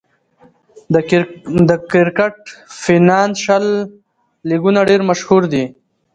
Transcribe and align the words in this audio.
د 1.69 1.71
کرکټ 1.91 2.37
فینانشل 2.83 3.65
لیګونه 4.49 4.79
ډېر 4.89 5.01
مشهور 5.09 5.43
دي. 5.53 5.63